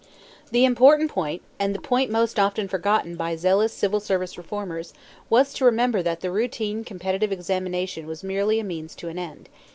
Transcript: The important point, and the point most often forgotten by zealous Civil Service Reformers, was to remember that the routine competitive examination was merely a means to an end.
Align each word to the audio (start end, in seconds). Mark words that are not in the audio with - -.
The 0.49 0.65
important 0.65 1.11
point, 1.11 1.43
and 1.59 1.75
the 1.75 1.79
point 1.79 2.09
most 2.09 2.39
often 2.39 2.67
forgotten 2.67 3.15
by 3.15 3.35
zealous 3.35 3.71
Civil 3.71 3.99
Service 3.99 4.35
Reformers, 4.35 4.95
was 5.29 5.53
to 5.53 5.65
remember 5.65 6.01
that 6.01 6.21
the 6.21 6.31
routine 6.31 6.83
competitive 6.83 7.31
examination 7.31 8.07
was 8.07 8.23
merely 8.23 8.59
a 8.59 8.63
means 8.63 8.95
to 8.95 9.09
an 9.09 9.19
end. 9.19 9.47